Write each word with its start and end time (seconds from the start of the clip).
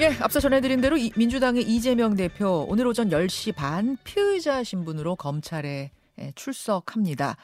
예, 0.00 0.16
앞서 0.20 0.40
전해드린 0.40 0.80
대로 0.80 0.96
이, 0.96 1.12
민주당의 1.14 1.62
이재명 1.62 2.16
대표 2.16 2.64
오늘 2.70 2.86
오전 2.86 3.10
10시 3.10 3.54
반 3.54 3.98
피의자 4.02 4.64
신분으로 4.64 5.14
검찰에 5.14 5.90
예, 6.18 6.32
출석합니다. 6.36 7.36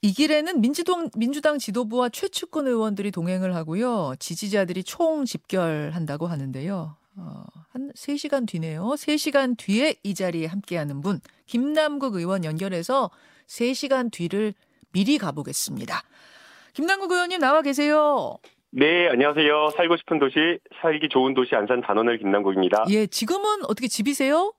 이 0.00 0.14
길에는 0.14 0.62
민주당, 0.62 1.10
민주당 1.14 1.58
지도부와 1.58 2.08
최측근 2.08 2.66
의원들이 2.68 3.10
동행을 3.10 3.54
하고요. 3.54 4.14
지지자들이 4.18 4.82
총 4.82 5.26
집결한다고 5.26 6.26
하는데요. 6.26 6.96
어, 7.16 7.44
한 7.68 7.92
3시간 7.92 8.48
뒤네요. 8.48 8.84
3시간 8.84 9.54
뒤에 9.58 9.96
이 10.02 10.14
자리에 10.14 10.46
함께하는 10.46 11.02
분, 11.02 11.20
김남국 11.44 12.14
의원 12.14 12.44
연결해서 12.44 13.10
3시간 13.46 14.10
뒤를 14.10 14.54
미리 14.92 15.18
가보겠습니다. 15.18 16.02
김남국 16.72 17.12
의원님 17.12 17.40
나와 17.40 17.60
계세요. 17.60 18.38
네, 18.70 19.08
안녕하세요. 19.08 19.70
살고 19.76 19.96
싶은 19.96 20.18
도시, 20.18 20.58
살기 20.82 21.08
좋은 21.08 21.32
도시 21.34 21.54
안산 21.54 21.80
단원을 21.80 22.18
김남국입니다. 22.18 22.84
예, 22.90 23.06
지금은 23.06 23.64
어떻게 23.64 23.88
집이세요? 23.88 24.52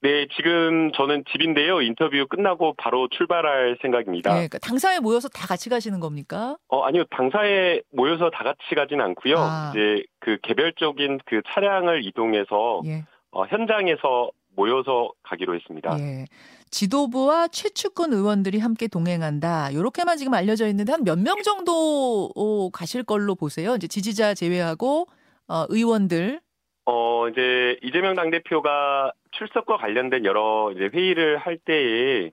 네, 0.00 0.26
지금 0.36 0.90
저는 0.92 1.24
집인데요. 1.30 1.80
인터뷰 1.80 2.26
끝나고 2.28 2.74
바로 2.76 3.08
출발할 3.08 3.78
생각입니다. 3.80 4.30
예, 4.30 4.34
그러니까 4.34 4.58
당사에 4.58 4.98
모여서 4.98 5.28
다 5.28 5.46
같이 5.46 5.68
가시는 5.68 6.00
겁니까? 6.00 6.56
어, 6.68 6.82
아니요. 6.82 7.04
당사에 7.10 7.80
모여서 7.92 8.30
다 8.30 8.42
같이 8.42 8.74
가진 8.74 9.00
않고요. 9.00 9.36
아. 9.38 9.72
이제 9.72 10.02
그 10.20 10.38
개별적인 10.42 11.20
그 11.26 11.40
차량을 11.52 12.04
이동해서 12.06 12.82
예, 12.86 13.04
어, 13.30 13.44
현장에서 13.46 14.30
모여서 14.56 15.12
가기로 15.22 15.54
했습니다. 15.54 15.96
예. 16.00 16.24
지도부와 16.70 17.48
최측근 17.48 18.12
의원들이 18.12 18.58
함께 18.58 18.86
동행한다. 18.88 19.72
요렇게만 19.74 20.16
지금 20.16 20.34
알려져 20.34 20.66
있는데 20.68 20.92
한 20.92 21.02
몇 21.04 21.18
명 21.18 21.42
정도 21.42 22.30
어, 22.34 22.70
가실 22.70 23.02
걸로 23.04 23.34
보세요. 23.34 23.74
이제 23.76 23.86
지지자 23.86 24.34
제외하고 24.34 25.06
어, 25.48 25.64
의원들. 25.68 26.40
어, 26.86 27.28
이제 27.28 27.78
이재명 27.82 28.14
당대표가 28.14 29.12
출석과 29.32 29.76
관련된 29.76 30.24
여러 30.24 30.72
이제 30.74 30.88
회의를 30.92 31.38
할 31.38 31.58
때에 31.58 32.30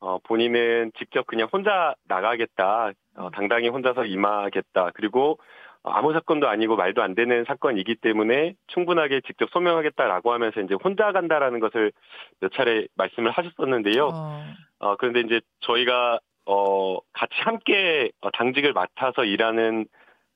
어, 0.00 0.18
본인은 0.22 0.92
직접 0.98 1.26
그냥 1.26 1.48
혼자 1.52 1.94
나가겠다. 2.06 2.92
어, 3.16 3.30
당당히 3.32 3.68
혼자서 3.68 4.04
임하겠다. 4.04 4.90
그리고 4.94 5.32
어, 5.32 5.38
아무 5.84 6.12
사건도 6.12 6.48
아니고 6.48 6.76
말도 6.76 7.02
안 7.02 7.14
되는 7.14 7.44
사건이기 7.46 7.96
때문에 7.96 8.54
충분하게 8.68 9.20
직접 9.26 9.48
소명하겠다라고 9.50 10.32
하면서 10.32 10.60
이제 10.60 10.74
혼자 10.74 11.12
간다라는 11.12 11.60
것을 11.60 11.92
몇 12.40 12.52
차례 12.52 12.86
말씀을 12.96 13.30
하셨었는데요. 13.30 14.08
어, 14.12 14.44
어, 14.80 14.96
그런데 14.96 15.20
이제 15.20 15.40
저희가, 15.60 16.18
어, 16.46 16.98
같이 17.12 17.34
함께 17.40 18.10
어, 18.20 18.30
당직을 18.30 18.72
맡아서 18.72 19.24
일하는 19.24 19.86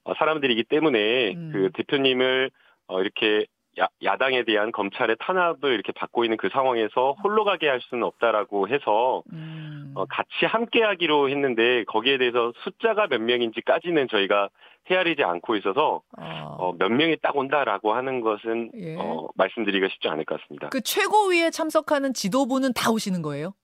어, 0.04 0.14
사람들이기 0.14 0.64
때문에 0.64 1.32
음. 1.32 1.50
그 1.52 1.70
대표님을 1.74 2.50
어, 2.88 3.00
이렇게 3.00 3.46
야, 3.80 3.88
야당에 4.02 4.44
대한 4.44 4.70
검찰의 4.70 5.16
탄압을 5.18 5.72
이렇게 5.72 5.92
받고 5.92 6.24
있는 6.24 6.36
그 6.36 6.50
상황에서 6.50 7.12
홀로 7.22 7.44
가게 7.44 7.68
할 7.68 7.80
수는 7.80 8.04
없다라고 8.04 8.68
해서 8.68 9.22
음. 9.32 9.61
어, 9.94 10.04
같이 10.06 10.46
함께 10.46 10.82
하기로 10.82 11.28
했는데 11.30 11.84
거기에 11.84 12.18
대해서 12.18 12.52
숫자가 12.64 13.06
몇 13.08 13.20
명인지까지는 13.20 14.08
저희가 14.08 14.48
헤아리지 14.90 15.22
않고 15.22 15.56
있어서 15.56 16.02
어, 16.18 16.56
어, 16.58 16.74
몇 16.78 16.88
명이 16.90 17.18
딱 17.22 17.36
온다라고 17.36 17.94
하는 17.94 18.20
것은 18.20 18.72
예. 18.74 18.96
어, 18.96 19.28
말씀드리기가 19.36 19.88
쉽지 19.92 20.08
않을 20.08 20.24
것 20.24 20.40
같습니다. 20.40 20.68
그 20.70 20.80
최고위에 20.80 21.50
참석하는 21.50 22.14
지도부는 22.14 22.72
다 22.74 22.90
오시는 22.90 23.22
거예요? 23.22 23.54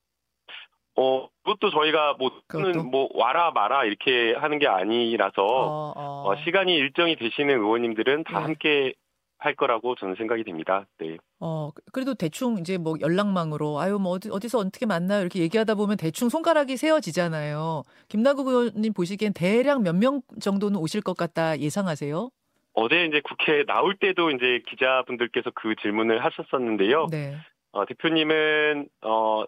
어, 0.97 1.29
그것도 1.45 1.71
저희가 1.71 2.17
뭐, 2.19 2.33
그것도? 2.49 2.83
뭐, 2.83 3.09
와라, 3.15 3.53
마라, 3.53 3.85
이렇게 3.85 4.35
하는 4.35 4.59
게 4.59 4.67
아니라서, 4.67 5.45
어, 5.45 5.93
어. 5.95 6.25
어, 6.29 6.37
시간이 6.45 6.75
일정이 6.75 7.15
되시는 7.15 7.55
의원님들은 7.55 8.25
다 8.25 8.41
예. 8.41 8.43
함께 8.43 8.95
할 9.39 9.55
거라고 9.55 9.95
저는 9.95 10.17
생각이 10.17 10.43
됩니다. 10.45 10.87
네. 10.99 11.17
어, 11.41 11.71
그래도 11.93 12.15
대충 12.15 12.59
이제 12.59 12.77
뭐 12.77 12.95
연락망으로 13.01 13.79
아유 13.79 13.99
뭐 13.99 14.13
어디 14.13 14.31
어디서 14.31 14.59
어떻게 14.59 14.85
만나요 14.85 15.21
이렇게 15.21 15.41
얘기하다 15.41 15.77
보면 15.77 15.97
대충 15.97 16.29
손가락이 16.29 16.77
세어지잖아요. 16.77 17.85
김나국 18.09 18.49
의원님 18.49 18.93
보시기엔 18.93 19.33
대략 19.35 19.83
몇 19.83 19.95
명 19.95 20.23
정도는 20.41 20.79
오실 20.81 21.01
것 21.03 21.17
같다 21.17 21.59
예상하세요? 21.59 22.31
어제 22.75 23.05
이제 23.07 23.21
국회 23.25 23.65
나올 23.65 23.97
때도 23.97 24.31
이제 24.31 24.61
기자분들께서 24.69 25.51
그 25.55 25.75
질문을 25.83 26.25
하셨었는데요. 26.25 27.07
네. 27.11 27.37
어, 27.73 27.85
대표님은, 27.85 28.89
어, 29.03 29.45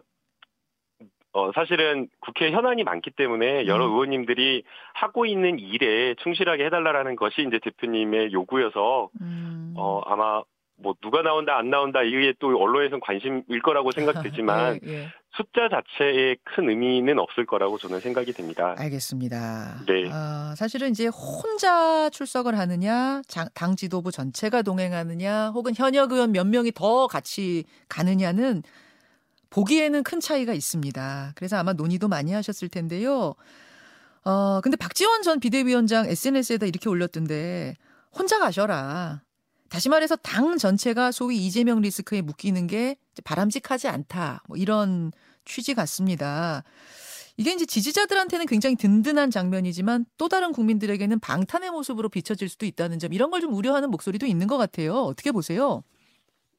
어, 1.32 1.52
사실은 1.54 2.08
국회 2.20 2.50
현안이 2.50 2.82
많기 2.84 3.10
때문에 3.10 3.66
여러 3.66 3.86
음. 3.86 3.92
의원님들이 3.92 4.64
하고 4.94 5.26
있는 5.26 5.58
일에 5.58 6.14
충실하게 6.22 6.64
해달라는 6.66 7.16
것이 7.16 7.42
이제 7.46 7.58
대표님의 7.62 8.32
요구여서 8.32 9.10
음. 9.20 9.74
어, 9.76 10.00
아마 10.06 10.42
뭐 10.82 10.94
누가 11.02 11.22
나온다 11.22 11.56
안 11.58 11.68
나온다 11.70 12.02
이게 12.02 12.32
또 12.41 12.48
언론에서는 12.58 13.00
관심일 13.00 13.60
거라고 13.62 13.92
생각되지만 13.92 14.80
예, 14.86 14.92
예. 14.92 15.08
숫자 15.32 15.68
자체에 15.68 16.36
큰 16.42 16.68
의미는 16.70 17.18
없을 17.18 17.47
거라고 17.47 17.78
저는 17.78 18.00
생각이 18.00 18.32
됩니다. 18.32 18.74
알겠습니다. 18.78 19.84
네. 19.86 20.08
아, 20.10 20.54
사실은 20.56 20.91
이제 20.91 21.06
혼자 21.06 22.08
출석을 22.10 22.58
하느냐, 22.58 23.20
장- 23.28 23.47
당 23.54 23.76
지도부 23.76 24.10
전체가 24.10 24.62
동행하느냐, 24.62 25.50
혹은 25.50 25.72
현역 25.76 26.12
의원 26.12 26.32
몇 26.32 26.47
명이 26.47 26.72
더 26.74 27.06
같이 27.06 27.64
가느냐는 27.88 28.62
보기에는 29.50 30.03
큰 30.05 30.21
차이가 30.21 30.55
있습니다. 30.55 31.33
그래서 31.34 31.56
아마 31.56 31.72
논의도 31.72 32.09
많이 32.09 32.33
하셨을 32.33 32.69
텐데요. 32.69 33.34
어, 34.25 34.61
근데 34.62 34.77
박지원 34.77 35.22
전 35.22 35.41
비대위원장 35.41 36.06
SNS에다 36.09 36.66
이렇게 36.66 36.88
올렸던데, 36.88 37.77
혼자 38.12 38.39
가셔라. 38.39 39.22
다시 39.69 39.89
말해서 39.89 40.16
당 40.16 40.59
전체가 40.59 41.12
소위 41.12 41.47
이재명 41.47 41.81
리스크에 41.81 42.22
묶이는 42.22 42.66
게 42.66 42.97
바람직하지 43.25 43.89
않다. 43.89 44.43
뭐 44.49 44.56
이런 44.56 45.12
취지 45.44 45.75
같습니다. 45.75 46.65
이게 47.37 47.53
이제 47.55 47.65
지지자들한테는 47.65 48.47
굉장히 48.47 48.77
든든한 48.77 49.31
장면이지만 49.31 50.05
또 50.19 50.28
다른 50.28 50.53
국민들에게는 50.53 51.21
방탄의 51.21 51.71
모습으로 51.71 52.09
비춰질 52.10 52.49
수도 52.49 52.66
있다는 52.66 52.99
점 52.99 53.12
이런 53.12 53.31
걸 53.31 53.41
좀 53.41 53.55
우려하는 53.55 53.91
목소리도 53.91 54.27
있는 54.27 54.47
것 54.47 54.59
같아요. 54.59 54.94
어떻게 55.05 55.33
보세요? 55.33 55.83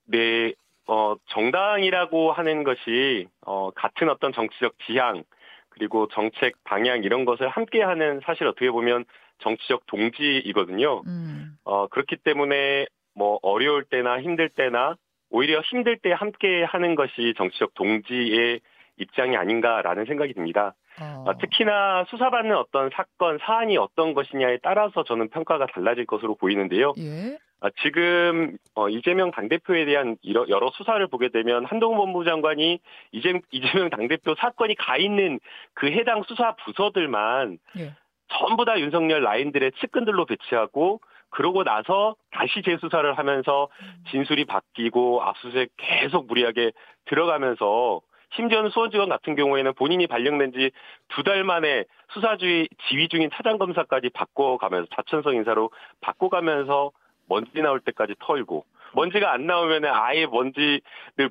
네, 0.06 0.53
어, 0.91 1.16
정당이라고 1.28 2.34
하는 2.34 2.66
것이 2.66 3.25
어, 3.46 3.72
같은 3.72 4.09
어떤 4.09 4.34
정치적 4.34 4.74
지향 4.85 5.24
그리고 5.69 6.09
정책 6.09 6.62
방향 6.66 7.03
이런 7.03 7.24
것을 7.24 7.47
함께하는 7.47 8.19
사실 8.25 8.46
어떻게 8.46 8.69
보면 8.69 9.06
정치적 9.40 9.85
동지이거든요. 9.85 11.03
음, 11.07 11.56
어, 11.63 11.88
그렇기 11.88 12.18
때문에 12.18 12.88
뭐 13.16 13.40
어려울 13.41 13.85
때나 13.85 14.22
힘들 14.22 14.50
때나 14.50 14.96
오히려 15.30 15.62
힘들 15.62 15.97
때 15.97 16.12
함께 16.12 16.66
하는 16.66 16.96
것이 16.96 17.35
정치적 17.38 17.74
동지의 17.74 18.59
입장이 18.97 19.38
아닌가라는 19.38 20.03
생각이 20.03 20.34
듭니다. 20.34 20.75
어, 21.00 21.24
아, 21.25 21.38
특히나 21.38 22.03
수사받는 22.09 22.53
어떤 22.57 22.90
사건, 22.94 23.38
사안이 23.40 23.78
어떤 23.78 24.13
것이냐에 24.13 24.59
따라서 24.62 25.06
저는 25.06 25.30
평가가 25.30 25.68
달라질 25.68 26.06
것으로 26.06 26.35
보이는데요. 26.35 26.94
예, 26.97 27.35
아, 27.35 27.50
지금 27.83 28.57
어, 28.75 28.89
이재명 28.89 29.31
당대표에 29.31 29.85
대한 29.85 30.17
여러 30.49 30.72
수사를 30.72 31.05
보게 31.07 31.29
되면 31.29 31.66
한동훈 31.66 31.97
법무부 31.97 32.25
장관이 32.25 32.79
이재, 33.11 33.39
이재명 33.51 33.89
당대표 33.89 34.33
사건이 34.35 34.75
가 34.75 34.97
있는 34.97 35.39
그 35.73 35.88
해당 35.88 36.23
수사 36.23 36.55
부서들만 36.55 37.59
예. 37.77 37.94
전부 38.29 38.66
다 38.66 38.79
윤석열 38.79 39.21
라인들의 39.23 39.73
측근들로 39.79 40.25
배치하고 40.25 41.01
그러고 41.29 41.63
나서 41.63 42.16
다시 42.31 42.61
재수사를 42.63 43.17
하면서 43.17 43.67
진술이 44.09 44.45
바뀌고 44.45 45.21
압수수색 45.21 45.69
계속 45.77 46.27
무리하게 46.27 46.71
들어가면서 47.05 48.01
심지어는 48.35 48.69
수원지검 48.69 49.09
같은 49.09 49.35
경우에는 49.35 49.73
본인이 49.75 50.07
발령된 50.07 50.51
지 50.53 50.71
두 51.09 51.23
달 51.23 51.44
만에 51.44 51.83
수사주의 52.13 52.67
지휘 52.88 53.09
중인 53.09 53.29
차장검사까지 53.33 54.09
바꿔가면서 54.09 54.88
자천성 54.95 55.35
인사로 55.35 55.71
바꿔가면서 56.00 56.91
먼지 57.31 57.62
나올 57.62 57.80
때까지 57.80 58.16
털고 58.19 58.66
먼지가 58.94 59.31
안 59.31 59.45
나오면 59.45 59.86
아예 59.86 60.25
먼지를 60.25 60.81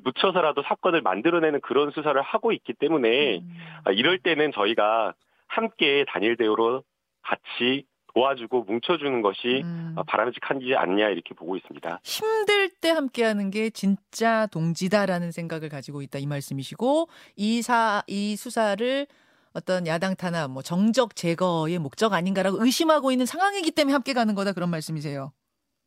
묻혀서라도 0.03 0.63
사건을 0.63 1.01
만들어내는 1.01 1.61
그런 1.61 1.91
수사를 1.91 2.19
하고 2.19 2.51
있기 2.51 2.73
때문에 2.73 3.37
음, 3.37 3.57
아, 3.85 3.91
이럴 3.91 4.17
때는 4.17 4.51
저희가 4.51 5.13
함께 5.47 6.03
단일 6.07 6.37
대우로 6.37 6.83
같이 7.21 7.85
도와주고 8.15 8.63
뭉쳐주는 8.63 9.21
것이 9.21 9.61
음. 9.63 9.93
아, 9.95 10.03
바람직하지 10.03 10.75
않냐 10.75 11.09
이렇게 11.09 11.35
보고 11.35 11.55
있습니다. 11.55 11.99
힘들 12.03 12.69
때 12.81 12.89
함께하는 12.89 13.51
게 13.51 13.69
진짜 13.69 14.47
동지다라는 14.47 15.31
생각을 15.31 15.69
가지고 15.69 16.01
있다 16.01 16.17
이 16.17 16.25
말씀이시고 16.25 17.09
이사 17.35 18.01
이 18.07 18.35
수사를 18.35 19.05
어떤 19.53 19.85
야당 19.85 20.15
탄압, 20.15 20.49
뭐 20.49 20.63
정적 20.63 21.15
제거의 21.15 21.77
목적 21.77 22.13
아닌가라고 22.13 22.63
의심하고 22.63 23.11
있는 23.11 23.25
상황이기 23.25 23.71
때문에 23.71 23.93
함께 23.93 24.13
가는 24.13 24.33
거다 24.33 24.53
그런 24.53 24.69
말씀이세요. 24.69 25.33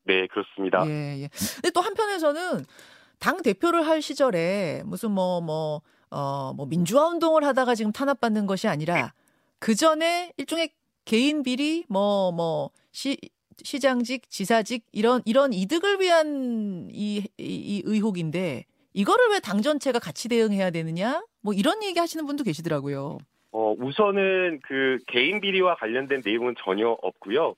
네, 0.05 0.27
그렇습니다. 0.27 0.85
예, 0.87 1.23
예. 1.23 1.29
근데 1.57 1.71
또 1.71 1.81
한편에서는 1.81 2.65
당 3.19 3.43
대표를 3.43 3.87
할 3.87 4.03
시절에 4.03 4.83
무슨 4.85 5.11
뭐, 5.13 5.41
뭐, 5.41 5.81
어, 6.11 6.53
뭐 6.55 6.67
민주화 6.67 7.07
운동을 7.09 7.45
하다가 7.45 7.75
지금 7.75 7.91
탄압받는 7.93 8.47
것이 8.47 8.69
아니라 8.69 9.13
그 9.59 9.75
전에 9.75 10.33
일종의 10.37 10.71
개인 11.05 11.43
비리, 11.43 11.85
뭐, 11.89 12.33
뭐, 12.33 12.71
시, 12.93 13.17
시장직, 13.63 14.29
지사직 14.31 14.85
이런 14.93 15.23
이런 15.25 15.53
이득을 15.53 16.01
위한 16.01 16.89
이, 16.93 17.19
이, 17.19 17.25
이 17.39 17.83
의혹인데 17.85 18.65
이거를 18.95 19.31
왜 19.31 19.41
당 19.41 19.63
전체가 19.63 19.99
같이 19.99 20.29
대응해야 20.29 20.71
되느냐? 20.71 21.25
뭐 21.41 21.55
이런 21.55 21.83
얘기 21.83 21.99
하시는 21.99 22.25
분도 22.27 22.45
계시더라고요. 22.45 23.19
어, 23.53 23.75
우선은 23.79 24.61
그 24.65 24.99
개인 25.07 25.41
비리와 25.41 25.77
관련된 25.77 26.23
내용은 26.25 26.55
전혀 26.65 26.89
없고요. 27.03 27.55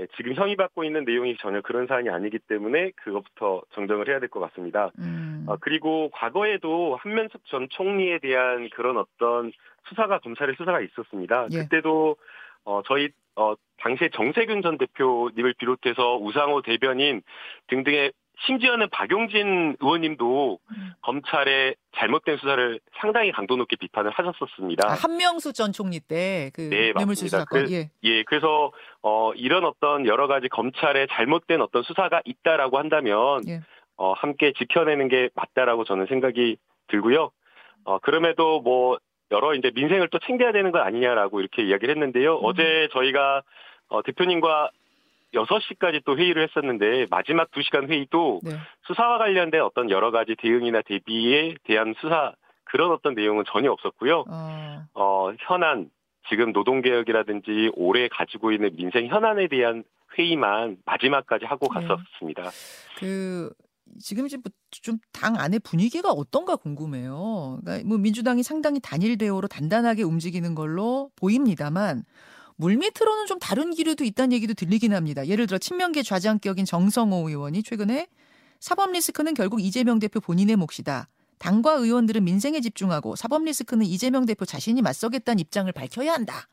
네, 0.00 0.06
지금 0.16 0.32
혐의받고 0.32 0.82
있는 0.84 1.04
내용이 1.04 1.36
전혀 1.40 1.60
그런 1.60 1.86
사안이 1.86 2.08
아니기 2.08 2.38
때문에 2.38 2.92
그것부터 2.96 3.60
정정을 3.74 4.08
해야 4.08 4.18
될 4.18 4.30
것 4.30 4.40
같습니다. 4.40 4.90
음. 4.98 5.44
어, 5.46 5.56
그리고 5.60 6.08
과거에도 6.14 6.96
한면숙 6.96 7.44
전 7.46 7.68
총리에 7.68 8.18
대한 8.20 8.70
그런 8.70 8.96
어떤 8.96 9.52
수사가 9.88 10.20
검찰의 10.20 10.54
수사가 10.56 10.80
있었습니다. 10.80 11.48
예. 11.52 11.58
그때도 11.58 12.16
어, 12.64 12.80
저희 12.86 13.10
어, 13.36 13.54
당시에 13.78 14.08
정세균 14.14 14.62
전 14.62 14.78
대표님을 14.78 15.54
비롯해서 15.58 16.16
우상호 16.16 16.62
대변인 16.62 17.20
등등의 17.66 18.12
심지어는 18.46 18.88
박용진 18.90 19.76
의원님도 19.80 20.58
음. 20.70 20.92
검찰의 21.02 21.76
잘못된 21.96 22.38
수사를 22.38 22.80
상당히 23.00 23.32
강도 23.32 23.56
높게 23.56 23.76
비판을 23.76 24.10
하셨었습니다. 24.10 24.88
아, 24.88 24.94
한명수 24.94 25.52
전 25.52 25.72
총리 25.72 26.00
때그 26.00 26.68
네, 26.70 26.92
뇌물수수 26.96 27.28
사건. 27.28 27.66
그, 27.66 27.72
예. 27.72 27.90
예, 28.04 28.22
그래서 28.24 28.72
어, 29.02 29.32
이런 29.34 29.64
어떤 29.64 30.06
여러 30.06 30.26
가지 30.26 30.48
검찰의 30.48 31.08
잘못된 31.10 31.60
어떤 31.60 31.82
수사가 31.82 32.22
있다라고 32.24 32.78
한다면 32.78 33.42
예. 33.48 33.60
어, 33.96 34.12
함께 34.12 34.52
지켜내는 34.56 35.08
게 35.08 35.28
맞다라고 35.34 35.84
저는 35.84 36.06
생각이 36.06 36.56
들고요. 36.88 37.30
어, 37.84 37.98
그럼에도 37.98 38.60
뭐 38.60 38.98
여러 39.30 39.54
이제 39.54 39.70
민생을 39.74 40.08
또 40.08 40.18
챙겨야 40.18 40.52
되는 40.52 40.70
거 40.72 40.78
아니냐라고 40.78 41.40
이렇게 41.40 41.62
이야기를 41.62 41.94
했는데요. 41.94 42.38
음. 42.38 42.44
어제 42.44 42.88
저희가 42.92 43.42
어, 43.88 44.02
대표님과 44.02 44.70
6시까지 45.34 46.02
또 46.04 46.16
회의를 46.16 46.48
했었는데 46.48 47.06
마지막 47.10 47.50
2시간 47.50 47.88
회의도 47.88 48.40
네. 48.42 48.52
수사와 48.86 49.18
관련된 49.18 49.62
어떤 49.62 49.90
여러 49.90 50.10
가지 50.10 50.34
대응이나 50.36 50.82
대비에 50.82 51.54
대한 51.64 51.94
수사 52.00 52.32
그런 52.64 52.92
어떤 52.92 53.14
내용은 53.14 53.44
전혀 53.46 53.70
없었고요. 53.70 54.24
어, 54.28 54.84
어 54.94 55.32
현안 55.40 55.90
지금 56.28 56.52
노동개혁이라든지 56.52 57.72
올해 57.74 58.08
가지고 58.08 58.52
있는 58.52 58.74
민생 58.76 59.06
현안에 59.06 59.48
대한 59.48 59.84
회의만 60.16 60.78
마지막까지 60.84 61.44
하고 61.46 61.66
네. 61.72 61.86
갔었습니다. 61.86 62.50
그 62.98 63.50
지금 63.98 64.26
뭐 64.42 64.52
좀당 64.70 65.36
안의 65.36 65.60
분위기가 65.60 66.10
어떤가 66.10 66.56
궁금해요. 66.56 67.58
그러니까 67.62 67.88
뭐 67.88 67.98
민주당이 67.98 68.42
상당히 68.42 68.80
단일 68.80 69.18
대우로 69.18 69.48
단단하게 69.48 70.04
움직이는 70.04 70.54
걸로 70.54 71.10
보입니다만 71.16 72.04
물밑으로는 72.60 73.26
좀 73.26 73.38
다른 73.38 73.72
기류도 73.72 74.04
있다는 74.04 74.32
얘기도 74.34 74.52
들리긴 74.52 74.92
합니다. 74.92 75.26
예를 75.26 75.46
들어 75.46 75.58
친명계 75.58 76.02
좌장격인 76.02 76.66
정성호 76.66 77.28
의원이 77.28 77.62
최근에 77.62 78.06
사법 78.60 78.92
리스크는 78.92 79.32
결국 79.32 79.62
이재명 79.62 79.98
대표 79.98 80.20
본인의 80.20 80.56
몫이다. 80.56 81.08
당과 81.38 81.72
의원들은 81.72 82.22
민생에 82.22 82.60
집중하고 82.60 83.16
사법 83.16 83.44
리스크는 83.44 83.86
이재명 83.86 84.26
대표 84.26 84.44
자신이 84.44 84.82
맞서겠다는 84.82 85.38
입장을 85.40 85.72
밝혀야 85.72 86.12
한다. 86.12 86.48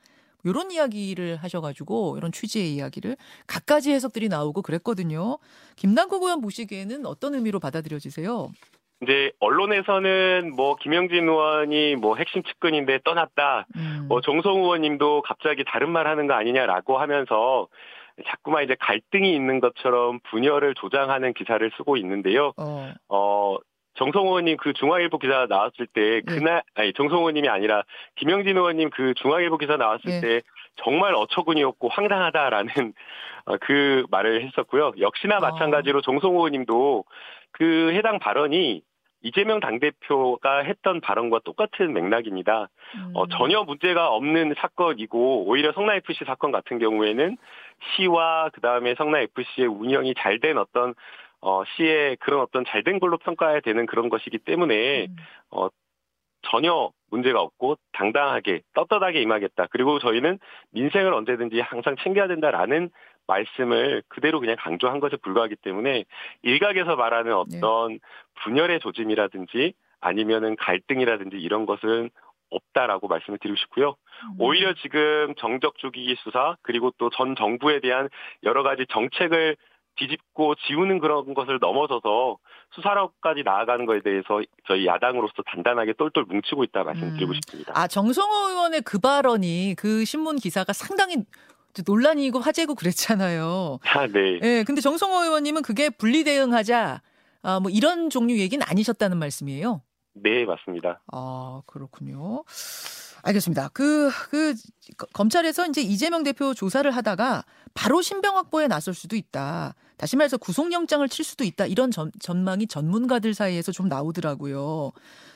이런 0.46 0.72
이야기를 0.72 1.36
하셔가지고 1.38 2.16
이런 2.18 2.32
취지의 2.32 2.74
이야기를 2.76 3.18
갖가지 3.46 3.92
해석들이 3.92 4.30
나오고 4.30 4.62
그랬거든요. 4.62 5.40
김남국 5.76 6.24
의원 6.24 6.40
보시기에는 6.40 7.06
어떤 7.06 7.36
의미로 7.36 7.60
받아들여지세요? 7.60 8.54
이제 9.02 9.32
언론에서는 9.40 10.56
뭐 10.56 10.76
김영진 10.76 11.28
의원이 11.28 11.96
뭐 11.98 12.16
핵심 12.16 12.42
측근인데 12.44 13.00
떠났다. 13.04 13.68
음. 13.76 14.06
뭐 14.10 14.22
종성 14.22 14.58
의원님도 14.58 15.22
갑자기 15.22 15.64
다른 15.66 15.92
말 15.92 16.08
하는 16.08 16.28
거 16.28 16.34
아니냐라고 16.34 16.98
하면서 16.98 17.68
자꾸만 18.28 18.64
이제 18.64 18.76
갈등이 18.80 19.36
있는 19.36 19.60
것처럼 19.60 20.20
분열을 20.32 20.74
조장하는 20.76 21.34
기사를 21.34 21.70
쓰고 21.78 21.98
있는데요. 21.98 22.54
어, 22.58 22.94
어 23.10 23.58
정성 23.98 24.28
의원님 24.28 24.58
그 24.58 24.74
중앙일보 24.74 25.18
기사 25.20 25.46
나왔을 25.48 25.88
때 25.88 26.02
예. 26.16 26.22
그날 26.22 26.64
예. 26.78 26.82
아니 26.82 26.94
정성 26.94 27.20
의원님이 27.20 27.50
아니라 27.50 27.84
김영진 28.16 28.56
의원님 28.58 28.90
그 28.92 29.14
중앙일보 29.16 29.58
기사 29.58 29.76
나왔을 29.76 30.12
예. 30.12 30.22
때 30.22 30.42
정말 30.84 31.14
어처구니없고 31.16 31.90
황당하다라는 31.90 32.68
어, 33.46 33.58
그 33.62 34.06
말을 34.10 34.46
했었고요. 34.46 34.94
역시나 35.00 35.38
어. 35.38 35.40
마찬가지로 35.40 36.02
정성 36.02 36.34
의원님도 36.34 37.06
그 37.58 37.92
해당 37.94 38.20
발언이 38.20 38.84
이재명 39.24 39.60
당대표가 39.60 40.60
했던 40.60 41.02
발언과 41.02 41.40
똑같은 41.44 41.92
맥락입니다. 41.92 42.70
음. 42.96 43.12
어, 43.16 43.28
전혀 43.28 43.64
문제가 43.64 44.10
없는 44.10 44.54
사건이고 44.58 45.46
오히려 45.48 45.72
성남FC 45.74 46.26
사건 46.26 46.52
같은 46.52 46.78
경우에는 46.78 47.36
시와 47.96 48.50
그다음에 48.50 48.94
성남FC의 48.96 49.68
운영이 49.68 50.14
잘 50.18 50.40
된 50.40 50.58
어떤 50.58 50.94
어, 51.42 51.64
시의 51.76 52.18
그런 52.18 52.42
어떤 52.42 52.64
잘된 52.66 53.00
걸로 53.00 53.18
평가해야 53.18 53.62
되는 53.62 53.86
그런 53.88 54.10
것이기 54.10 54.38
때문에 54.40 55.06
음. 55.06 55.16
어, 55.52 55.70
전혀 56.44 56.92
문제가 57.10 57.42
없고 57.42 57.78
당당하게 57.94 58.62
떳떳하게 58.76 59.22
임하겠다. 59.22 59.68
그리고 59.72 59.98
저희는 60.00 60.40
민생을 60.72 61.14
언제든지 61.14 61.60
항상 61.62 61.96
챙겨야 62.04 62.28
된다라는 62.28 62.92
말씀을 63.28 64.04
그대로 64.08 64.40
그냥 64.40 64.56
강조한 64.60 65.00
것에 65.00 65.18
불과하기 65.18 65.58
때문에 65.58 66.06
일각에서 66.42 66.96
말하는 66.96 67.32
네. 67.50 67.58
어떤 67.60 67.94
네. 67.94 68.00
분열의 68.44 68.80
조짐이라든지 68.80 69.74
아니면은 70.00 70.56
갈등이라든지 70.56 71.38
이런 71.38 71.66
것은 71.66 72.10
없다라고 72.50 73.08
말씀을 73.08 73.40
드리고 73.40 73.58
싶고요. 73.58 73.96
음. 74.24 74.36
오히려 74.40 74.74
지금 74.76 75.34
정적 75.38 75.78
주기 75.78 76.16
수사 76.24 76.56
그리고 76.62 76.92
또 76.98 77.10
전 77.10 77.36
정부에 77.36 77.80
대한 77.82 78.10
여러 78.44 78.64
가지 78.64 78.86
정책을 78.90 79.58
뒤집고 79.98 80.56
지우는 80.68 81.00
그런 81.00 81.34
것을 81.34 81.58
넘어서서 81.60 82.38
수사로까지 82.76 83.42
나아가는 83.44 83.86
것에 83.86 84.02
대해서 84.02 84.42
저희 84.68 84.86
야당으로서 84.86 85.34
단단하게 85.48 85.94
똘똘 85.94 86.24
뭉치고 86.26 86.64
있다 86.66 86.84
말씀드리고 86.84 87.32
음. 87.32 87.34
싶습니다. 87.34 87.74
아 87.76 87.88
정성호 87.88 88.50
의원의 88.50 88.82
그 88.82 89.00
발언이 89.00 89.76
그 89.78 90.06
신문 90.06 90.38
기사가 90.38 90.72
상당히 90.72 91.16
논란이고 91.86 92.40
화제고 92.40 92.76
그랬잖아요. 92.76 93.80
아, 93.84 94.08
네. 94.08 94.40
예, 94.44 94.64
근데 94.66 94.82
정성호 94.82 95.24
의원님은 95.24 95.62
그게 95.62 95.90
분리 95.90 96.24
대응하자 96.24 97.02
아, 97.44 97.60
뭐 97.60 97.72
이런 97.72 98.10
종류 98.10 98.38
얘기는 98.38 98.66
아니셨다는 98.68 99.18
말씀이에요. 99.18 99.82
네, 100.14 100.46
맞습니다. 100.46 101.02
아, 101.12 101.62
그렇군요. 101.66 102.44
알겠습니다. 103.24 103.70
그, 103.70 104.10
그, 104.30 104.56
검찰에서 105.14 105.66
이제 105.68 105.82
이재명 105.82 106.24
대표 106.24 106.54
조사를 106.54 106.90
하다가 106.90 107.44
바로 107.74 108.02
신병 108.02 108.38
확보에 108.38 108.68
나설 108.68 108.94
수도 108.94 109.16
있다. 109.16 109.76
다시 109.98 110.16
말해서 110.16 110.38
구속영장을 110.38 111.08
칠 111.10 111.26
수도 111.26 111.44
있다. 111.44 111.66
이런 111.66 111.92
전, 111.92 112.12
전망이 112.20 112.68
전문가들 112.68 113.34
사이에서 113.34 113.72
좀 113.72 113.88
나오더라고요. 113.88 114.92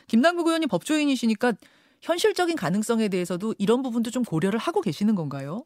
김남국 0.07 0.47
의원이 0.47 0.67
법조인이시니까 0.67 1.53
현실적인 2.01 2.55
가능성에 2.55 3.09
대해서도 3.09 3.55
이런 3.57 3.81
부분도 3.81 4.09
좀 4.11 4.23
고려를 4.23 4.59
하고 4.59 4.81
계시는 4.81 5.15
건가요? 5.15 5.65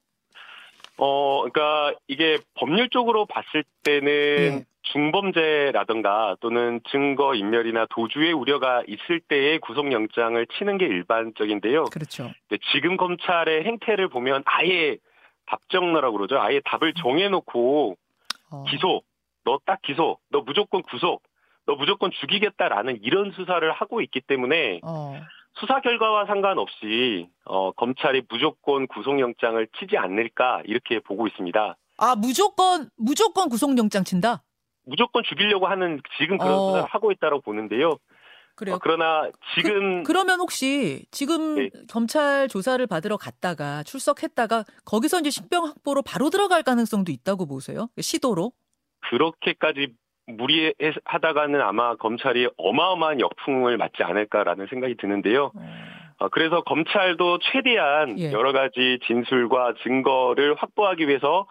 어, 0.98 1.42
그러니까 1.42 1.94
이게 2.08 2.38
법률적으로 2.56 3.26
봤을 3.26 3.64
때는 3.84 4.06
네. 4.60 4.66
중범죄라든가 4.94 6.38
또는 6.40 6.80
증거 6.90 7.34
인멸이나 7.36 7.88
도주의 7.90 8.32
우려가 8.32 8.84
있을 8.88 9.20
때에 9.20 9.58
구속영장을 9.60 10.46
치는 10.58 10.78
게 10.78 10.86
일반적인데요. 10.86 11.86
그렇죠. 11.86 12.32
지금 12.72 12.96
검찰의 12.98 13.64
행태를 13.66 14.08
보면 14.10 14.44
아예 14.46 14.98
답정너라고 15.48 16.18
그러죠. 16.18 16.40
아예 16.40 16.62
답을 16.66 16.90
음. 16.90 16.94
정해놓고 17.02 17.98
어. 18.52 18.64
기소, 18.70 19.02
너 19.44 19.60
딱 19.66 19.82
기소, 19.82 20.18
너 20.30 20.42
무조건 20.42 20.82
구속, 20.84 21.22
너 21.66 21.76
무조건 21.76 22.12
죽이겠다라는 22.12 23.00
이런 23.02 23.32
수사를 23.32 23.70
하고 23.72 24.02
있기 24.02 24.22
때문에 24.22 24.80
어. 24.84 25.20
수사 25.60 25.80
결과와 25.80 26.26
상관없이 26.26 27.30
어, 27.46 27.72
검찰이 27.72 28.24
무조건 28.30 28.88
구속영장을 28.88 29.68
치지 29.80 29.98
않을까 29.98 30.62
이렇게 30.66 31.00
보고 31.00 31.28
있습니다. 31.28 31.78
아 31.98 32.16
무조건 32.16 32.90
무조건 32.98 33.48
구속영장 33.50 34.04
친다? 34.04 34.44
무조건 34.86 35.24
죽이려고 35.24 35.68
하는 35.68 36.02
지금 36.20 36.38
그런 36.38 36.54
어. 36.54 36.68
수사를 36.68 36.86
하고 36.90 37.12
있다고 37.12 37.42
보는데요. 37.42 37.98
그래요. 38.56 38.76
어, 38.76 38.80
그러나 38.82 39.30
지금 39.54 40.04
그, 40.04 40.12
러면 40.12 40.40
혹시 40.40 41.06
지금 41.12 41.56
네. 41.56 41.70
검찰 41.90 42.48
조사를 42.48 42.86
받으러 42.88 43.18
갔다가 43.18 43.84
출석했다가 43.84 44.64
거기서 44.86 45.20
이제 45.20 45.30
신병 45.30 45.66
확보로 45.66 46.02
바로 46.02 46.30
들어갈 46.30 46.64
가능성도 46.64 47.12
있다고 47.12 47.48
보세요? 47.48 47.90
시도로? 48.00 48.54
그렇게까지 49.10 49.90
무리하다가는 50.28 51.62
아마 51.62 51.96
검찰이 51.96 52.50
어마어마한 52.58 53.20
역풍을 53.20 53.78
맞지 53.78 54.04
않을까라는 54.04 54.68
생각이 54.68 54.96
드는데요. 54.98 55.52
네. 55.56 55.62
어, 56.18 56.30
그래서 56.30 56.62
검찰도 56.62 57.40
최대한 57.40 58.18
예. 58.20 58.32
여러 58.32 58.54
가지 58.54 59.00
진술과 59.06 59.76
증거를 59.84 60.56
확보하기 60.56 61.08
위해서 61.08 61.46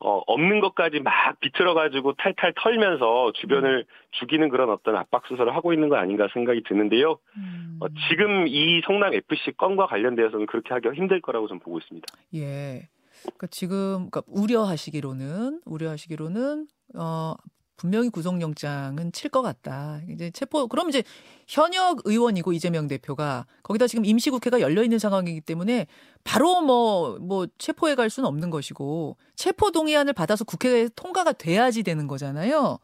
어, 0.00 0.20
없는 0.26 0.60
것까지 0.60 1.00
막 1.00 1.40
비틀어가지고 1.40 2.14
탈탈 2.14 2.52
털면서 2.56 3.32
주변을 3.36 3.78
음. 3.78 3.84
죽이는 4.10 4.50
그런 4.50 4.68
어떤 4.70 4.96
압박 4.96 5.26
수사를 5.26 5.54
하고 5.54 5.72
있는 5.72 5.88
거 5.88 5.96
아닌가 5.96 6.28
생각이 6.34 6.62
드는데요. 6.68 7.18
음. 7.36 7.78
어, 7.80 7.86
지금 8.10 8.46
이 8.46 8.82
성남 8.84 9.14
FC 9.14 9.52
건과 9.56 9.86
관련되어서는 9.86 10.46
그렇게 10.46 10.74
하기가 10.74 10.94
힘들 10.94 11.20
거라고 11.20 11.48
좀 11.48 11.58
보고 11.58 11.78
있습니다. 11.78 12.06
예. 12.34 12.88
그러니까 13.22 13.46
지금 13.46 14.10
그러니까 14.10 14.22
우려하시기로는 14.26 15.62
우려하시기로는 15.64 16.66
어 16.98 17.34
분명히 17.76 18.08
구속영장은 18.10 19.12
칠 19.12 19.30
것 19.30 19.42
같다. 19.42 20.00
이제 20.08 20.30
체포 20.30 20.68
그럼 20.68 20.88
이제 20.88 21.02
현역 21.48 22.00
의원이고 22.04 22.52
이재명 22.52 22.86
대표가 22.88 23.46
거기다 23.62 23.86
지금 23.88 24.04
임시국회가 24.04 24.60
열려 24.60 24.82
있는 24.84 24.98
상황이기 24.98 25.40
때문에 25.40 25.86
바로 26.22 26.60
뭐뭐 26.62 27.18
뭐 27.20 27.46
체포해 27.58 27.94
갈 27.96 28.10
수는 28.10 28.28
없는 28.28 28.50
것이고 28.50 29.16
체포 29.34 29.70
동의안을 29.72 30.12
받아서 30.12 30.44
국회에 30.44 30.88
통과가 30.94 31.32
돼야지 31.32 31.82
되는 31.82 32.06
거잖아요. 32.06 32.78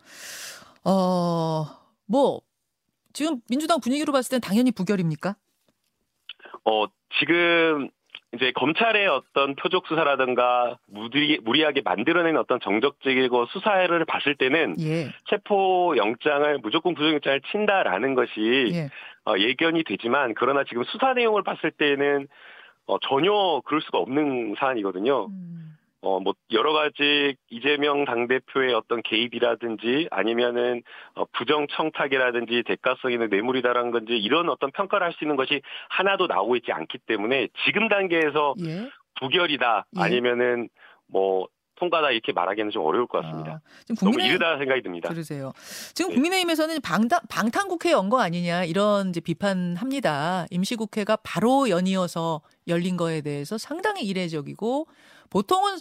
어뭐 0.85 2.41
지금 3.13 3.41
민주당 3.49 3.81
분위기로 3.81 4.13
봤을 4.13 4.31
땐 4.31 4.41
당연히 4.41 4.73
부결입니까? 4.73 5.37
어 6.65 6.87
지금 7.19 7.91
이제 8.35 8.53
검찰의 8.53 9.09
어떤 9.09 9.57
표적 9.57 9.87
수사라든가 9.89 10.79
무리, 10.87 11.39
무리하게 11.43 11.83
만들어낸 11.83 12.37
어떤 12.37 12.61
정적적이고 12.61 13.47
수사를 13.47 14.05
봤을 14.05 14.37
때는 14.37 14.77
예. 14.81 15.09
체포 15.29 15.95
영장을 15.97 16.59
무조건 16.59 16.95
구속영장을 16.95 17.41
친다라는 17.51 18.15
것이 18.15 18.71
예. 18.73 18.89
어, 19.25 19.37
예견이 19.37 19.83
되지만 19.83 20.35
그러나 20.37 20.63
지금 20.65 20.85
수사 20.85 21.13
내용을 21.13 21.43
봤을 21.43 21.73
때는 21.73 22.29
어, 22.87 22.99
전혀 23.01 23.61
그럴 23.65 23.81
수가 23.83 23.99
없는 23.99 24.55
사안이거든요. 24.59 25.27
음. 25.27 25.77
어, 26.03 26.19
뭐, 26.19 26.35
여러 26.53 26.73
가지 26.73 27.37
이재명 27.51 28.05
당대표의 28.07 28.73
어떤 28.73 29.03
개입이라든지 29.03 30.09
아니면은, 30.11 30.83
어, 31.15 31.25
부정청탁이라든지 31.33 32.63
대가성 32.67 33.13
있는 33.13 33.29
뇌물이다라는 33.29 33.91
건지 33.91 34.15
이런 34.17 34.49
어떤 34.49 34.71
평가를 34.71 35.07
할 35.07 35.13
수 35.13 35.25
있는 35.25 35.37
것이 35.37 35.61
하나도 35.91 36.27
나오고 36.27 36.57
있지 36.57 36.73
않기 36.73 36.99
때문에 37.07 37.49
지금 37.67 37.89
단계에서 37.89 38.55
예. 38.65 38.89
부결이다 39.21 39.87
예. 39.97 40.01
아니면은 40.01 40.69
뭐, 41.07 41.49
통과다 41.77 42.11
이렇게 42.11 42.33
말하기는 42.33 42.71
좀 42.71 42.85
어려울 42.85 43.07
것 43.07 43.23
같습니다. 43.23 43.53
아, 43.53 43.61
지금 43.87 43.95
국민의... 43.97 44.29
너무 44.29 44.31
이르다 44.31 44.59
생각이 44.59 44.83
듭니다. 44.83 45.09
그러세요. 45.09 45.51
지금 45.95 46.11
네. 46.11 46.15
국민의힘에서는 46.17 46.79
방탄, 46.83 47.21
방탄국회 47.31 47.91
연 47.93 48.11
거 48.11 48.21
아니냐 48.21 48.65
이런 48.65 49.09
이제 49.09 49.21
비판합니다. 49.21 50.47
임시국회가 50.51 51.17
바로 51.25 51.71
연이어서 51.71 52.43
열린 52.69 52.99
거에 52.99 53.23
대해서 53.23 53.57
상당히 53.57 54.03
이례적이고 54.03 54.89
보통은 55.31 55.79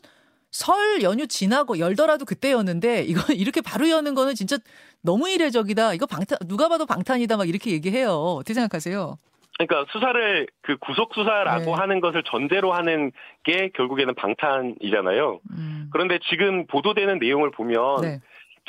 설 0.51 1.01
연휴 1.03 1.27
지나고 1.27 1.79
열더라도 1.79 2.25
그때였는데 2.25 3.03
이거 3.03 3.21
이렇게 3.33 3.61
바로 3.61 3.89
여는 3.89 4.15
거는 4.15 4.35
진짜 4.35 4.57
너무 5.01 5.29
이례적이다. 5.29 5.93
이거 5.93 6.05
방탄 6.05 6.37
누가 6.47 6.67
봐도 6.69 6.85
방탄이다 6.85 7.37
막 7.37 7.47
이렇게 7.47 7.71
얘기해요. 7.71 8.11
어떻게 8.11 8.53
생각하세요? 8.53 9.17
그러니까 9.57 9.91
수사를 9.91 10.47
그 10.61 10.77
구속 10.77 11.13
수사라고 11.13 11.65
네. 11.65 11.71
하는 11.71 11.99
것을 11.99 12.23
전제로 12.23 12.71
하는 12.71 13.11
게 13.43 13.69
결국에는 13.75 14.15
방탄이잖아요. 14.15 15.41
음. 15.51 15.89
그런데 15.91 16.17
지금 16.29 16.65
보도되는 16.67 17.19
내용을 17.19 17.51
보면 17.51 18.01
네. 18.01 18.19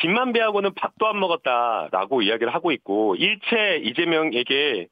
김만배하고는 0.01 0.75
밥도 0.75 1.07
안 1.07 1.21
먹었다라고 1.21 2.23
이야기를 2.23 2.53
하고 2.53 2.73
있고 2.73 3.15
일체 3.17 3.77
이재명에게 3.85 4.89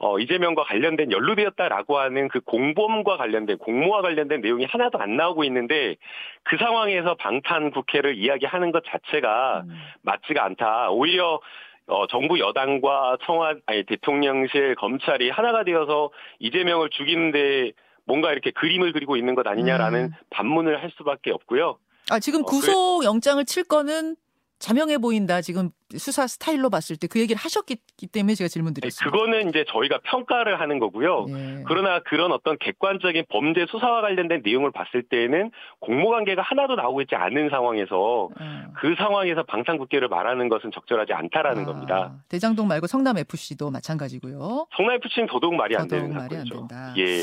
어, 0.00 0.18
이재명과 0.18 0.62
관련된 0.64 1.10
연루되었다라고 1.10 1.98
하는 1.98 2.28
그 2.28 2.40
공범과 2.40 3.16
관련된 3.16 3.58
공모와 3.58 4.02
관련된 4.02 4.40
내용이 4.40 4.64
하나도 4.64 4.98
안 4.98 5.16
나오고 5.16 5.42
있는데 5.44 5.96
그 6.44 6.56
상황에서 6.56 7.16
방탄 7.16 7.70
국회를 7.72 8.16
이야기하는 8.16 8.70
것 8.70 8.84
자체가 8.86 9.64
음. 9.66 9.76
맞지가 10.02 10.44
않다. 10.44 10.90
오히려 10.90 11.40
어, 11.88 12.06
정부 12.06 12.38
여당과 12.38 13.16
청와 13.24 13.54
아니 13.66 13.82
대통령실 13.84 14.76
검찰이 14.76 15.30
하나가 15.30 15.64
되어서 15.64 16.10
이재명을 16.38 16.90
죽이는데 16.90 17.72
뭔가 18.04 18.30
이렇게 18.30 18.52
그림을 18.52 18.92
그리고 18.92 19.16
있는 19.16 19.34
것 19.34 19.46
아니냐라는 19.46 20.04
음. 20.04 20.10
반문을 20.30 20.80
할 20.80 20.92
수밖에 20.96 21.32
없고요. 21.32 21.76
아 22.10 22.20
지금 22.20 22.42
어, 22.42 22.44
구속 22.44 23.04
영장을 23.04 23.44
칠 23.46 23.64
거는 23.64 24.14
자명해 24.58 24.98
보인다. 24.98 25.40
지금 25.40 25.70
수사 25.96 26.26
스타일로 26.26 26.68
봤을 26.70 26.96
때 26.96 27.06
그 27.08 27.20
얘기를 27.20 27.40
하셨기 27.40 27.76
때문에 28.12 28.34
제가 28.34 28.48
질문 28.48 28.74
드렸습니다. 28.74 29.10
그거는 29.10 29.48
이제 29.48 29.64
저희가 29.68 29.98
평가를 30.04 30.60
하는 30.60 30.78
거고요. 30.78 31.26
예. 31.30 31.62
그러나 31.66 32.00
그런 32.00 32.32
어떤 32.32 32.58
객관적인 32.58 33.24
범죄 33.30 33.66
수사와 33.70 34.02
관련된 34.02 34.42
내용을 34.44 34.72
봤을 34.72 35.02
때에는 35.08 35.50
공모 35.80 36.10
관계가 36.10 36.42
하나도 36.42 36.74
나오고 36.74 37.00
있지 37.02 37.14
않은 37.14 37.48
상황에서 37.50 38.28
음. 38.40 38.72
그 38.76 38.94
상황에서 38.98 39.42
방탄국계를 39.44 40.08
말하는 40.08 40.48
것은 40.48 40.70
적절하지 40.72 41.12
않다라는 41.14 41.62
아, 41.62 41.66
겁니다. 41.66 42.14
대장동 42.28 42.66
말고 42.68 42.86
성남 42.86 43.16
FC도 43.18 43.70
마찬가지고요. 43.70 44.66
성남 44.76 44.96
FC는 44.96 45.28
더더욱 45.28 45.54
말이 45.54 45.76
안 45.76 45.88
되는 45.88 46.12
말이 46.12 46.36
안 46.36 46.44
된다. 46.44 46.92
예. 46.98 47.22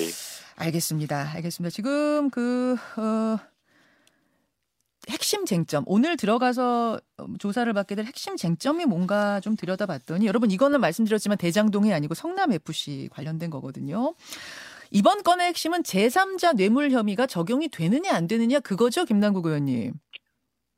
알겠습니다. 0.57 1.31
알겠습니다. 1.35 1.69
지금 1.69 2.29
그 2.29 2.75
어. 2.97 3.37
핵심 5.09 5.45
쟁점 5.45 5.83
오늘 5.87 6.17
들어가서 6.17 6.99
조사를 7.39 7.71
받게 7.73 7.95
될 7.95 8.05
핵심 8.05 8.37
쟁점이 8.37 8.85
뭔가 8.85 9.39
좀 9.39 9.55
들여다봤더니 9.55 10.25
여러분 10.25 10.51
이거는 10.51 10.81
말씀드렸지만 10.81 11.37
대장동이 11.37 11.93
아니고 11.93 12.13
성남 12.13 12.51
FC 12.53 13.09
관련된 13.11 13.49
거거든요. 13.49 14.13
이번 14.91 15.23
건의 15.23 15.47
핵심은 15.47 15.83
제3자 15.83 16.55
뇌물 16.55 16.91
혐의가 16.91 17.25
적용이 17.25 17.69
되느냐 17.69 18.13
안 18.13 18.27
되느냐 18.27 18.59
그거죠 18.59 19.05
김남국 19.05 19.45
의원님. 19.45 19.93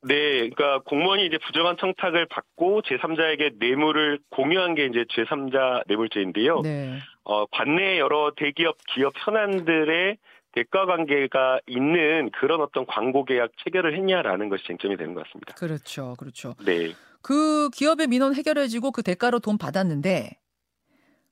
네, 0.03 0.49
그러니까 0.49 0.79
공무원이 0.85 1.25
이제 1.25 1.37
부정한 1.45 1.75
청탁을 1.77 2.27
받고 2.27 2.81
제3자에게 2.83 3.57
뇌물을 3.59 4.19
공유한 4.29 4.75
게 4.75 4.85
이제 4.85 5.05
제3자 5.11 5.83
뇌물죄인데요. 5.87 6.61
네. 6.61 6.99
어, 7.23 7.45
관내 7.47 7.99
여러 7.99 8.31
대기업 8.37 8.77
기업 8.87 9.13
현안들의 9.17 10.17
대가 10.53 10.85
관계가 10.85 11.59
있는 11.67 12.31
그런 12.31 12.61
어떤 12.61 12.85
광고 12.85 13.25
계약 13.25 13.51
체결을 13.63 13.95
했냐라는 13.95 14.49
것이 14.49 14.63
쟁점이 14.65 14.97
되는 14.97 15.13
것 15.13 15.25
같습니다. 15.25 15.53
그렇죠. 15.53 16.15
그렇죠. 16.17 16.55
네. 16.65 16.93
그 17.21 17.69
기업의 17.69 18.07
민원 18.07 18.33
해결해지고 18.35 18.91
그 18.91 19.03
대가로 19.03 19.39
돈 19.39 19.57
받았는데 19.57 20.31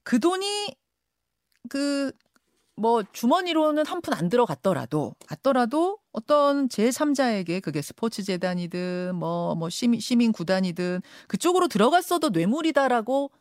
그 0.04 0.20
돈이 0.20 0.76
그 1.70 2.12
뭐 2.78 3.04
주머니로는 3.04 3.86
한 3.86 4.02
푼 4.02 4.14
안 4.14 4.30
들어갔더라도 4.30 5.16
갔더라도 5.28 6.00
어떤 6.12 6.68
제3자에게 6.68 7.62
그게 7.62 7.82
스포츠 7.82 8.22
재단이든 8.24 9.16
뭐뭐 9.16 9.56
뭐 9.56 9.70
시민 9.70 10.00
시민 10.00 10.32
구단이든 10.32 11.02
그쪽으로 11.28 11.68
들어갔어도 11.68 12.30
뇌물이다라고 12.30 13.32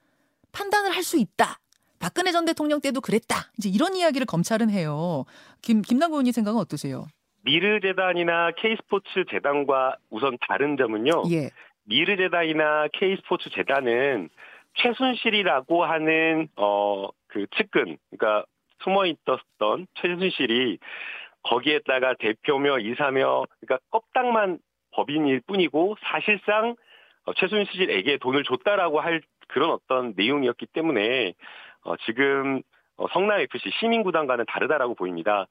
판단을 0.53 0.95
할 0.95 1.03
수 1.03 1.19
있다. 1.19 1.59
박근혜 1.99 2.33
전 2.33 2.45
대통령 2.45 2.81
때도 2.81 3.01
그랬다. 3.01 3.51
이제 3.59 3.69
이런 3.69 3.97
이야기를 3.97 4.27
검찰은 4.27 4.71
해요. 4.71 5.25
김 5.65 5.83
김남국 5.83 6.15
의원님 6.17 6.33
생각은 6.33 6.61
어떠세요? 6.61 7.07
미르 7.45 7.81
재단이나 7.81 8.53
K 8.57 8.77
스포츠 8.77 9.25
재단과 9.31 9.97
우선 10.11 10.39
다른 10.49 10.77
점은요. 10.77 11.25
예. 11.31 11.51
미르 11.85 12.17
재단이나 12.17 12.89
K 12.93 13.17
스포츠 13.17 13.51
재단은 13.51 14.29
최순실이라고 14.75 15.85
하는 15.85 16.49
어 16.57 17.09
그 17.35 17.47
측근 17.57 17.99
그러니까 18.11 18.47
숨어 18.85 19.07
있었던 19.07 19.89
최순실이 19.95 20.79
거기에다가 21.43 22.15
대표며 22.15 22.79
이사며 22.79 23.45
그러니까 23.61 23.79
껍딱만 23.91 24.61
법인일 24.93 25.41
뿐이고 25.41 25.97
사실상 26.01 26.77
어, 27.27 27.35
최순실에게 27.35 28.19
돈을 28.19 28.45
줬다라고 28.45 29.01
할 29.01 29.21
그런 29.49 29.71
어떤 29.71 30.15
내용이었기 30.17 30.67
때문에 30.67 31.35
어, 31.83 31.97
지금 32.07 32.59
어, 32.59 32.63
성남 33.13 33.41
FC 33.41 33.71
시민구단과는 33.81 34.45
다르다라고 34.47 34.95
보입니다. 34.95 35.47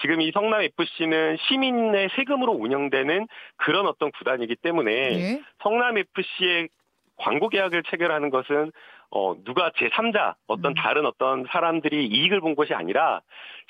지금 0.00 0.20
이 0.20 0.30
성남 0.32 0.62
FC는 0.62 1.36
시민의 1.48 2.08
세금으로 2.16 2.52
운영되는 2.52 3.26
그런 3.56 3.86
어떤 3.86 4.10
구단이기 4.12 4.56
때문에 4.56 4.92
네. 4.92 5.42
성남 5.62 5.98
FC의 5.98 6.68
광고 7.16 7.48
계약을 7.48 7.82
체결하는 7.84 8.30
것은 8.30 8.72
어, 9.10 9.34
누가 9.44 9.70
제3자, 9.70 10.34
어떤 10.46 10.72
음. 10.72 10.74
다른 10.74 11.06
어떤 11.06 11.46
사람들이 11.50 12.06
이익을 12.06 12.40
본 12.40 12.56
것이 12.56 12.74
아니라 12.74 13.20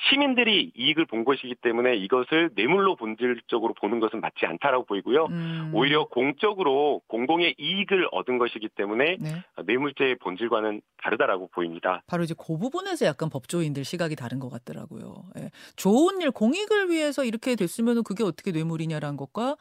시민들이 0.09 0.73
이익을 0.75 1.07
본 1.07 1.25
것이기 1.25 1.57
때문에 1.57 1.95
이것을 1.97 2.50
뇌물로 2.55 2.97
본질적으로 2.97 3.75
보는 3.75 4.00
것은 4.00 4.21
맞지 4.21 4.47
않다라고 4.47 4.85
보이고요. 4.87 5.26
음. 5.26 5.71
오히려 5.75 6.07
공적으로 6.07 7.00
공공의 7.09 7.55
이익을 7.59 8.09
얻은 8.12 8.38
것이기 8.38 8.69
때문에 8.71 9.17
네. 9.21 9.45
뇌물죄의 9.65 10.17
본질과는 10.17 10.81
다르다라고 11.03 11.49
보입니다. 11.49 12.03
바로 12.07 12.25
이제 12.25 12.35
그 12.37 12.57
부분에서 12.59 13.07
약간 13.07 13.29
법조인들 13.29 13.85
시각이 13.85 14.17
다른 14.17 14.38
것 14.38 14.49
같더라고요. 14.50 15.15
예. 15.38 15.50
좋은 15.76 16.21
일, 16.21 16.31
공익을 16.31 16.91
위해서 16.91 17.25
이렇게 17.25 17.57
됐으면 17.57 18.03
그게 18.05 18.25
어떻게 18.25 18.53
뇌물이냐라는 18.53 19.17
것과 19.17 19.57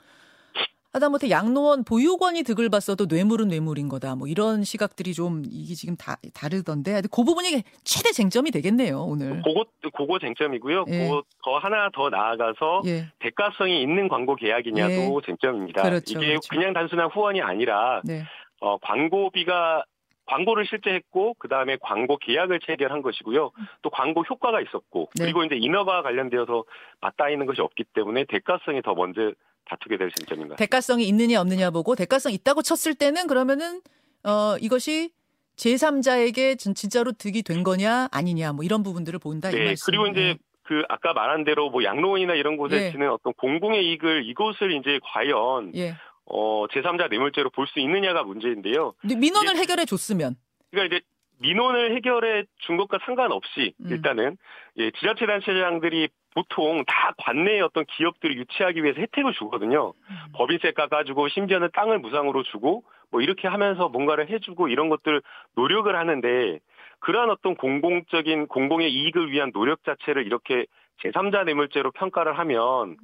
하다못해 0.96 1.30
양로원 1.30 1.84
보유권이 1.84 2.44
득을 2.44 2.70
봤어도 2.70 3.06
뇌물은 3.06 3.50
뇌물인 3.50 3.90
거다. 3.90 4.16
뭐 4.16 4.28
이런 4.28 4.64
시각들이 4.64 5.14
좀 5.14 5.44
이게 5.46 5.74
지금 5.74 5.98
다 5.98 6.16
다르던데. 6.34 7.02
그 7.12 7.24
부분이 7.24 7.64
최대 7.84 8.12
쟁점이 8.14 8.52
되겠네요, 8.52 9.02
오늘. 9.02 9.42
그거 9.44 9.66
그거 9.94 10.20
쟁점이고요. 10.20 10.86
예. 10.88 11.00
그거 11.00 11.24
더 11.44 11.58
하나 11.58 11.90
더 11.94 12.10
나아가서 12.10 12.84
예. 12.86 13.08
대가성이 13.20 13.82
있는 13.82 14.08
광고 14.08 14.36
계약이냐도 14.36 14.94
예. 14.94 15.26
쟁점입니다. 15.26 15.82
그렇죠, 15.84 16.18
이게 16.18 16.28
그렇죠. 16.28 16.48
그냥 16.50 16.72
단순한 16.72 17.10
후원이 17.10 17.42
아니라 17.42 18.02
네. 18.06 18.24
어, 18.62 18.78
광고비가 18.78 19.84
광고를 20.28 20.66
실제 20.66 20.92
했고 20.92 21.36
그 21.38 21.50
다음에 21.50 21.78
광고 21.82 22.18
계약을 22.18 22.62
체결한 22.62 23.02
것이고요. 23.02 23.52
또 23.82 23.90
광고 23.90 24.22
효과가 24.22 24.62
있었고 24.62 25.10
네. 25.16 25.26
그리고 25.26 25.44
이제 25.44 25.56
인허가 25.56 26.02
관련되어서 26.02 26.64
맞닿아 27.02 27.30
있는 27.30 27.46
것이 27.46 27.62
없기 27.62 27.84
때문에 27.94 28.24
대가성이 28.30 28.82
더 28.82 28.96
먼저 28.96 29.34
다투게 29.70 29.98
될 29.98 30.12
쟁점인 30.12 30.48
것 30.48 30.54
같습니다. 30.54 30.56
대가성이 30.58 31.08
있느냐 31.08 31.42
없느냐 31.42 31.72
보고 31.72 31.96
대가성 31.96 32.32
있다고 32.32 32.62
쳤을 32.62 32.96
때는 32.96 33.28
그러면은 33.28 33.82
어 34.24 34.56
이것이 34.60 35.12
제3자에게 35.58 36.58
진짜로 36.60 37.12
득이 37.12 37.44
된 37.44 37.64
거냐 37.64 38.10
아니냐 38.12 38.54
뭐 38.54 38.64
이런 38.64 38.84
부분들을 38.84 39.20
본다 39.20 39.50
이 39.52 39.56
네, 39.56 39.66
말씀. 39.66 39.86
그리고 39.86 40.08
이제 40.08 40.36
그 40.64 40.84
아까 40.90 41.14
말한 41.14 41.44
대로 41.44 41.70
뭐 41.70 41.84
양로원이나 41.84 42.34
이런 42.34 42.58
곳에 42.58 42.88
예. 42.88 42.92
지는 42.92 43.10
어떤 43.12 43.34
공공의 43.34 43.86
이익을 43.88 44.26
이것을 44.28 44.72
이제 44.74 45.00
과연 45.04 45.72
예. 45.76 45.80
예. 45.82 45.96
어 46.26 46.66
제3자 46.68 47.10
뇌물죄로 47.10 47.52
볼 47.52 47.68
수 47.68 47.80
있느냐가 47.80 48.24
문제인데요. 48.24 48.94
민원을 49.04 49.58
해결해 49.58 49.86
줬으면 49.86 50.36
그러니까 50.72 50.96
이제 50.96 51.06
민원을 51.40 51.96
해결해 51.96 52.46
준 52.60 52.78
것과 52.78 53.00
상관없이 53.06 53.74
음. 53.82 53.92
일단은 53.92 54.38
예, 54.78 54.92
지자체 54.92 55.26
단체장들이 55.26 56.10
보통 56.36 56.84
다 56.86 57.14
관내의 57.18 57.62
어떤 57.62 57.86
기업들을 57.86 58.38
유치하기 58.38 58.84
위해서 58.84 59.00
혜택을 59.00 59.34
주거든요. 59.34 59.94
음. 60.10 60.16
법인세 60.34 60.72
깎아주고 60.74 61.30
심지어는 61.30 61.70
땅을 61.74 62.00
무상으로 62.00 62.44
주고 62.44 62.84
뭐 63.10 63.22
이렇게 63.22 63.48
하면서 63.48 63.88
뭔가를 63.88 64.30
해주고 64.30 64.68
이런 64.68 64.90
것들 64.90 65.22
노력을 65.56 65.94
하는데 65.96 66.60
그러한 67.00 67.30
어떤 67.30 67.56
공공적인 67.56 68.48
공공의 68.48 68.92
이익을 68.92 69.32
위한 69.32 69.52
노력 69.54 69.84
자체를 69.86 70.26
이렇게 70.26 70.66
제3자 71.04 71.46
뇌물죄로 71.46 71.92
평가를 71.92 72.38
하면 72.40 72.98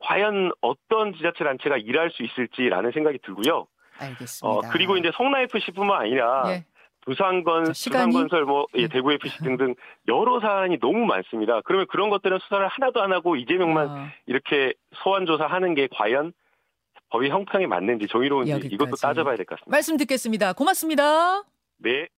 과연 0.00 0.52
어떤 0.60 1.14
지자체 1.14 1.42
단체가 1.42 1.78
일할 1.78 2.10
수 2.10 2.22
있을지라는 2.22 2.92
생각이 2.92 3.18
들고요. 3.24 3.66
알겠습니다. 3.98 4.46
어, 4.46 4.60
그리고 4.72 4.98
이제 4.98 5.10
성남 5.14 5.42
FC뿐만 5.42 6.02
아니라 6.02 6.42
예. 6.48 6.64
시간이? 7.72 8.12
두산건설, 8.12 8.44
뭐 8.44 8.66
예, 8.76 8.82
예. 8.82 8.88
대구 8.88 9.12
FC 9.12 9.38
등등 9.44 9.74
여러 10.08 10.40
사안이 10.40 10.78
너무 10.80 11.04
많습니다. 11.06 11.60
그러면 11.64 11.86
그런 11.90 12.10
것들은 12.10 12.38
수사를 12.40 12.66
하나도 12.66 13.02
안 13.02 13.12
하고 13.12 13.36
이재명만 13.36 13.88
아, 13.88 14.08
이렇게 14.26 14.72
소환 15.02 15.26
조사하는 15.26 15.74
게 15.74 15.88
과연 15.92 16.32
법의 17.10 17.30
형평에 17.30 17.66
맞는지 17.66 18.06
정의로운지 18.08 18.50
여기까지. 18.52 18.74
이것도 18.74 18.96
따져봐야 18.96 19.36
될 19.36 19.44
것 19.46 19.56
같습니다. 19.60 19.70
말씀 19.74 19.96
듣겠습니다. 19.98 20.52
고맙습니다. 20.54 21.42
네. 21.78 22.08